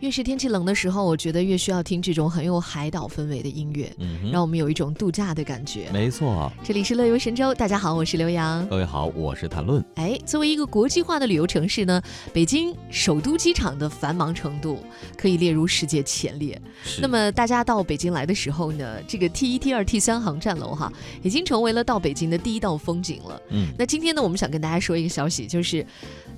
[0.00, 5.90] 越是天气冷的时候，我觉得越需要听这种很有海岛氛围的音乐，嗯，让我们有一种度假的感觉。
[5.92, 6.50] 没错。
[6.64, 8.66] 这里是乐游神州，大家好，我是刘洋。
[8.68, 9.84] 各位好，我是谭论。
[9.96, 12.00] 哎，作为一个国际化的旅游城市呢，
[12.32, 14.82] 北京首都机场的繁忙程度
[15.18, 16.58] 可以列入世界前列。
[16.82, 20.90] 是那么大家到北京来的时候呢，这个 T 一、T 二、T 三航站楼哈，
[21.22, 23.38] 已经成为了到北京的第一道风景了。
[23.50, 25.84] 嗯，那今天呢，我们想跟大家说一个消息，就是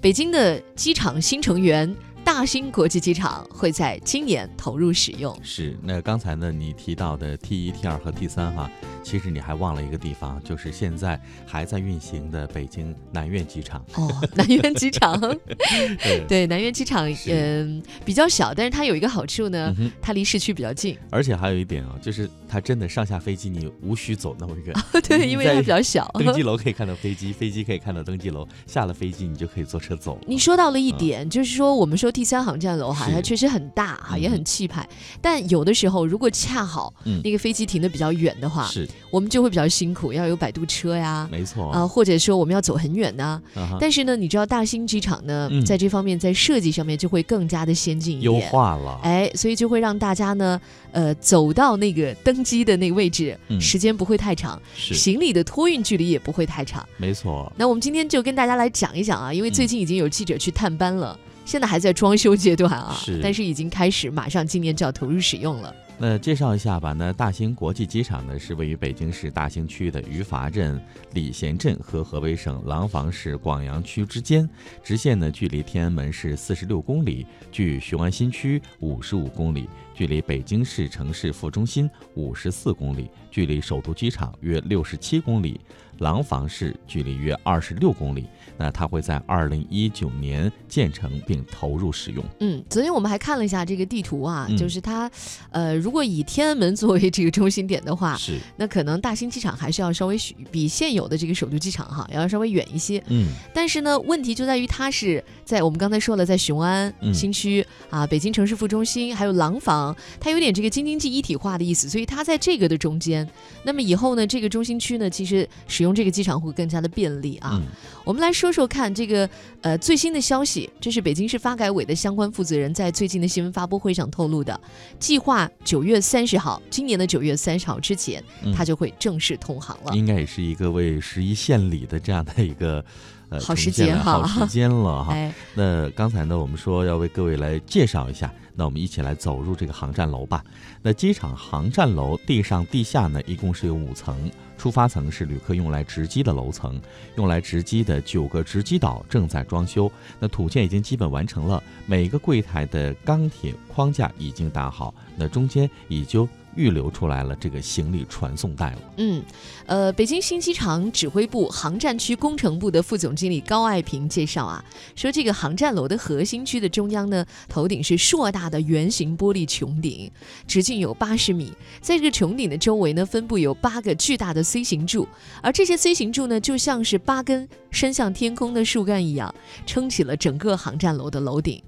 [0.00, 1.92] 北京的机场新成员
[2.28, 5.34] 大兴国际机场会在今年投入使用。
[5.42, 5.74] 是。
[5.82, 8.70] 那刚才呢，你提到的 T 一、T 二和 T 三哈，
[9.02, 13.84] 其实你还忘了一个地方，就是现在还在运行的北京南苑机场。
[13.94, 15.18] 哦，南苑机场，
[16.02, 20.96] 对，对，南苑机场，是嗯，比较小，但是它有一个好处呢嗯，它离市区比较近。
[21.10, 24.74] 而且还有一点啊，就是它真的上下飞机你无需走那么远。
[25.08, 26.06] 对，因为它比较小。
[26.18, 30.18] 登机楼可以看到飞机，飞机可以看到登机楼，下了飞机你就可以坐车走。
[30.26, 34.86] 你说到了一点，就是说我们说第三航站楼哈，是它确实很大哈，嗯也很气派。
[35.20, 41.70] 但有的时候，如果恰好嗯那个飞机停的比较远的话，是，我们就会比较辛苦，要有摆渡车呀，没错。
[41.70, 43.40] 啊，或者说我们要走很远呐。
[43.80, 48.38] 但是呢，你知道大兴机场呢，嗯在这方面在设计上面就会更加的先进一优。
[48.40, 49.00] 化了。
[49.02, 50.60] 哎，所以就会让大家呢，
[50.92, 56.86] 呃，走到那个登机的那个位置，嗯时间不会太长，行李的托运距离也不会太长。
[56.98, 57.50] 没错。
[57.56, 65.74] 那我们今天就跟大家来讲一讲啊，因为最嗯近已经有记者去探班了，现在还在装修阶段啊，是但是已经开始，马上今年就要投入使用了。
[66.00, 66.92] 那介绍一下吧。
[66.92, 70.80] 那大兴国际机场呢，是位于北京市大兴区的榆垡镇、
[71.12, 74.48] 礼贤镇和河北省廊坊市广阳区之间，
[74.80, 85.60] 直线呢距离天安门是四十六公里，距雄安新区五十五公里，距离北京市城市副中心五十四公里，距离首都机场约六十七公里，
[85.98, 88.26] 廊坊市距离约二十六公里。
[88.60, 92.24] 那它会在二零一九年建成并投入使用。
[92.40, 95.08] 嗯，昨天我们还看了一下这个地图啊，嗯就是它，
[95.50, 103.00] 呃，如果以天安门作为这个中心点的话，是，那可能大兴机场还是要稍微许比现有的这个首都机场哈要稍微远一些。
[103.06, 113.26] 嗯，但是呢，问题就在于它是在我们刚才说了，在雄安嗯新区啊、北京城市副中心还有廊坊，它有点这个京津冀一体化的意思，所以它在这个的中间。
[113.64, 117.52] 那么以后呢，这个中心区呢，其实使用这个机场会更加的便利啊。
[117.54, 117.62] 嗯
[118.04, 119.28] 我们来说说看这个
[119.60, 124.58] 呃最新的消息，这是北京市发改委的相关负责人在最近的新闻发布会上透露的，
[124.98, 129.94] 计划九月三十号，今年的九月三十号之前，嗯它就会正式通航了。
[129.94, 132.82] 应该也是一个为十一献礼的这样的一个
[133.30, 135.12] 呃好时间哈好时间了哈。
[135.12, 140.44] 哎， 那刚才呢，我们说要为各位来介绍一下，那我们一起来走入这个航站楼吧。
[140.82, 144.30] 那机场航站楼地上地下呢，一共是有五层。
[144.56, 146.80] 出发层是旅客用来值机的楼层，
[147.16, 149.88] 用来值机的九个值机岛正在装修。
[150.18, 156.28] 那土建已经基本完成了，每个柜台的钢铁框架已经打好，那中间已经
[156.58, 158.78] 预留出来了这个行李传送带了。
[158.96, 159.22] 嗯，
[159.66, 164.62] 呃，北京新机场指挥部航站区工程部的副总经理高爱平介绍啊，
[164.96, 170.10] 说这个航站楼的核心区的中央呢，头顶是硕大的圆形玻璃穹顶，
[170.48, 175.06] 直径有八十米，在这个穹顶的周围呢，分布有八个巨大的 C 型柱，
[175.40, 179.32] 而这些 C 型柱呢，就像是八根伸向天空的树干一样，
[179.64, 181.62] 撑起了整个航站楼的楼顶。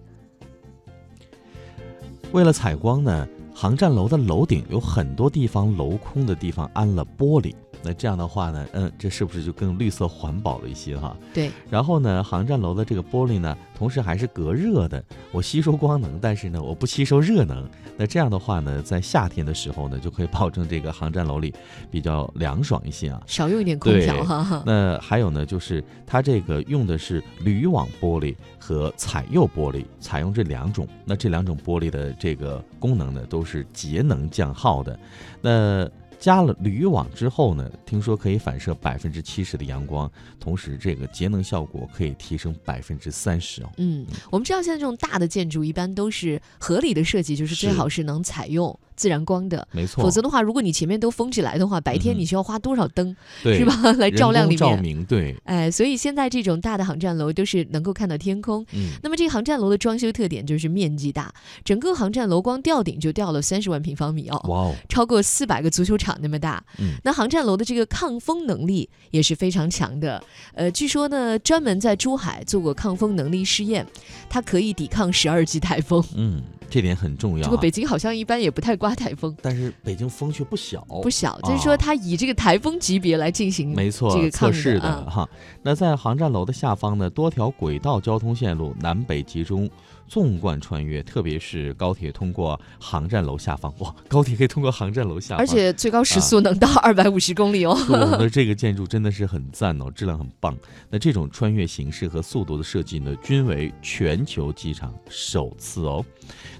[2.33, 3.27] 为了采光呢，
[3.61, 7.55] 航站楼的楼顶有很多地方镂空的地方安了玻璃。
[7.83, 11.17] 那这样的话呢，嗯，这是不是就更绿色环保了一些哈？
[11.33, 15.03] 对，然后呢，航站楼的这个玻璃呢，同时还是隔热的，
[15.33, 17.69] 我吸收光能，但是呢，我不吸收热能。
[17.97, 21.55] 那这样的话呢，在夏天的时候呢，就可以保证这个航站楼里
[21.91, 23.23] 比较凉爽一些啊。
[23.27, 24.63] 少用一点空调对哈。
[24.67, 30.89] 那还有呢，就是它这个用的是铝网玻璃和彩釉玻璃，采用这两种。
[31.05, 34.99] 那这两种玻璃的这个功能呢，都是节能降耗的。
[35.43, 35.89] 那
[36.21, 40.09] 加了铝网之后呢，听说可以反射百分之七十的阳光，
[40.39, 43.73] 同时这个节能效果可以提升百分之三十哦。
[43.79, 49.67] 嗯，我们知道现在这种大的建筑一般都是合理的设计，就是最好是能采用自然光的。
[49.73, 53.75] 没错，否则的话，如果你前面都封起来的话，白天你需要花多少灯、对是吧？
[53.97, 54.59] 来照亮里面。
[54.59, 58.63] 照明，对，哎，所以现在这种大的航站楼都是能够看到天空。
[58.75, 61.33] 嗯，那么这个航站楼的装修特点就是面积大，
[61.65, 66.63] 整个航站楼光吊顶就吊了三十万平方米哦，哇哦，超过四百个足球场那么大。
[66.79, 70.23] 嗯那航站楼的这个抗风能力也是非常强的。
[70.53, 73.87] 呃，据说呢，专门在珠海做过抗风能力试验，
[74.29, 76.05] 它可以抵抗十二级台风。
[76.15, 77.45] 嗯，这点很重要、啊。
[77.45, 79.37] 这个北京好像一般也不太刮台风。
[79.43, 85.29] 但是北京风却不小，不小，就是说它以这个台风级别来进行没错，这个抗测试的啊哈。
[85.63, 89.69] 那在航站楼的下方呢，多条轨道交通线路南北集中，
[90.09, 97.77] 纵贯穿越，特别是高铁通过航站楼下方，哇，高铁可以通过航站楼下方，而且最高时速能到二百五十公里哦。
[97.89, 100.57] 我们的这个建筑真的是很赞哦，质量很棒。
[100.89, 106.05] 那这种穿越形式和速度的设计呢，均为全球机场首次哦。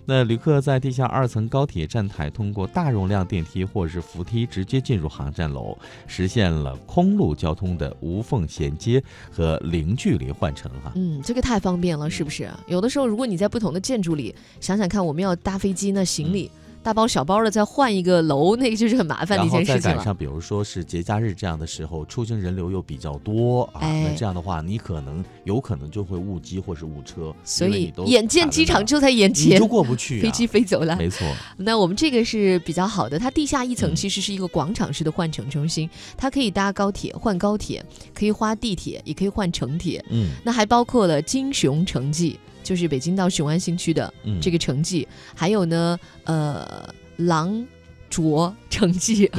[0.07, 10.93] 那旅客在地下二层高铁站台通过大容量电梯或是扶梯直接进入航站楼，实现了空路交通的无缝衔接和零距离换乘哈。
[10.97, 12.51] 嗯，这个太方便了，是不是？
[12.67, 16.51] 有的时候如果你在不同的建筑里，想想看，我们要搭飞机，那行李。
[16.83, 19.81] 大包小包的再换一个楼，那个就是很麻烦的一件事情了。
[19.81, 27.35] 再赶上，比如说是节假日这样的时候，出行人流又比较多啊，那这样的话，你可能有可能就会误机或是误车。
[27.45, 30.97] 所以眼见机场就在眼前，就过不去， 飞机飞走了。
[30.97, 31.27] 没错。
[31.59, 37.85] 那我们这个是比较好的，它地下一层其实是一个广场式的换乘中心，它可以搭高铁换高铁，
[38.15, 40.03] 可以花地铁，也可以换城铁。
[40.09, 40.31] 嗯。
[40.43, 42.39] 那还包括了金雄城际。
[42.71, 47.67] 就是北京到雄安新区的这个成绩，还有呢，呃，廊
[48.11, 49.31] 涿城际，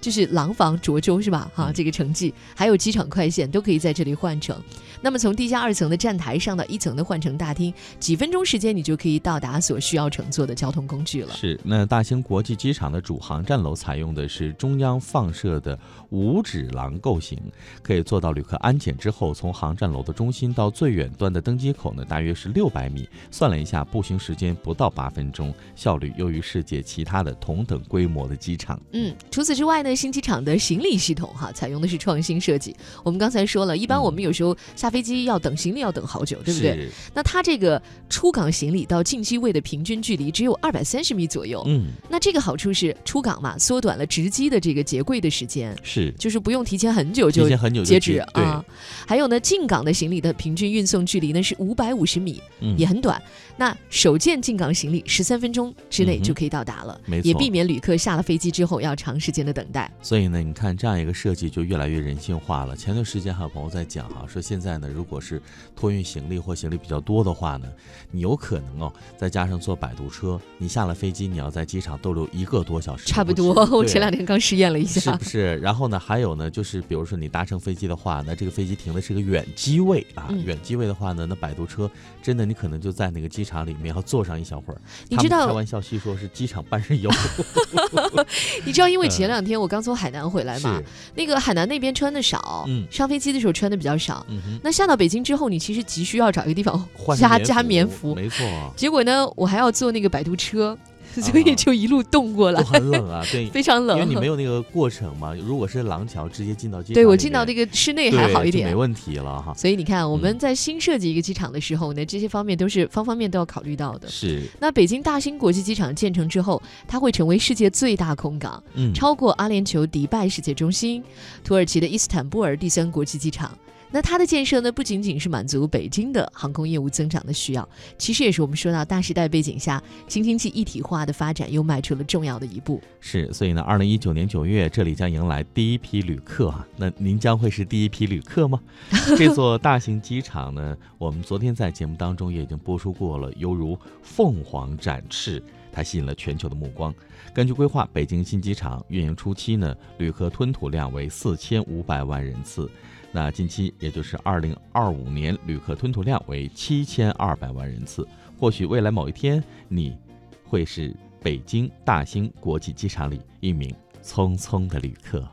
[0.00, 1.50] 就是廊坊涿州是吧？
[1.54, 4.60] 哈，这个城际还有机场快线都可以在这里换乘。
[5.00, 11.32] 那么从地下二层的站台上到一层的换乘大厅，几分钟时间你就可以到达所需要乘坐的交通工具了。
[11.34, 15.78] 是，那大兴国际机场的主航站楼采用的是中央放射的
[16.10, 17.40] 五指廊构型，
[17.80, 23.08] 可以做到旅客安检之后，从航站楼的中心到最远端的登机口呢，大约是六百米。
[23.30, 28.80] 算了一下，步行时间不到八分钟，效率优于世界其他的同等规模的机场。
[28.92, 32.74] 嗯，除此之外呢，新机场的行李系统哈，采用的是创新设计。
[33.04, 34.88] 我们刚才说了一般我们有时候下。
[34.88, 36.88] 飞机要等行李要等好久，对不对？
[37.12, 41.62] 那它这个出港行李到进机位的平均距离只有二百三十米左右。
[41.66, 45.76] 嗯，那这个好处是出港嘛，缩短了值机的这个结柜的时间。
[45.82, 48.64] 是，就是不用提前很久就提前很久截止啊。
[49.06, 52.40] 还有呢，进港的行李的平均运送距离呢是五百五十米，
[52.78, 53.22] 也很短。
[53.58, 59.90] 那首件进港行李十三分钟之内就可以到达了，也避免旅客下了飞机之后要长时间的等待。
[60.00, 62.74] 所以呢，你看这样一个设计就越来越人性化了。
[62.74, 64.78] 前段时间还有朋友在讲哈，说现在。
[64.78, 65.42] 呢如果是
[65.74, 67.66] 托运行李或行李比较多的话呢，
[68.12, 73.06] 你有可能哦，再加上坐摆渡车，你下了飞机，你要在机场逗留一个多小时。
[73.06, 75.00] 差不多，我前两天刚试验了一下。
[75.00, 75.56] 是不是？
[75.56, 81.90] 然后呢，还有呢，就是比如说你搭乘飞机的话，那这个飞机停的是个远机位啊，远机位的话呢，那摆渡车
[82.22, 84.80] 真的你可能就在那个机场里面要坐上一小会儿。
[85.08, 85.46] 你知道？
[85.46, 87.10] 开玩笑戏说是机场半日游。
[88.64, 90.80] 你知道，因为前两天我刚从海南回来嘛，
[91.14, 94.58] 那个海南那边穿的少，嗯，上飞机的时候穿的比较少，嗯。
[94.62, 98.46] 那下到北京之后，你其实急需要找一个地方加加棉服，没错。
[98.76, 100.76] 结果呢，我还要坐那个摆渡车。
[101.20, 105.34] 所以就一路冻过来，很冷啊， 对，非常冷，因为你没有那个过程嘛。
[105.34, 109.52] 如果是廊桥直接进到机场，对我进到那个室内还好一点，没问题了哈。
[109.54, 114.06] 所以你看，我们在新设计一个机场的时候呢，这些方面都是方方面面都要考虑到的。
[114.08, 114.42] 是。
[114.60, 121.02] 那北京大兴国际机场建成之后，它会成为世界最大空港，嗯，超过阿联酋迪拜世界中心、
[121.42, 123.50] 土耳其的伊斯坦布尔第三国际机场。
[123.90, 132.80] 那它的建设呢，不仅仅是满足北京的航空业务增长的需要，其实也是我们说到大时代背景下新经济一体化的发展又迈出了重要的一步。
[133.00, 136.66] 是，所以呢，二零一九年九月，这里将迎来第一批旅客啊。
[136.76, 138.60] 那您将会是第一批旅客吗？
[139.16, 145.42] 这座大型机场呢，我们昨天在节目当中也已经播出过了，犹如凤凰展翅，
[145.72, 146.94] 它吸引了全球的目光。
[147.32, 152.70] 根据规划，北京新机场运营初期呢，旅客吞吐量为四千五百万人次。
[153.10, 158.06] 那近期，也就是二零二五年，旅客吞吐量为七千二百万人次。
[158.38, 159.96] 或许未来某一天，你
[160.44, 165.26] 会是北京大兴国际机场里一名匆匆的旅客。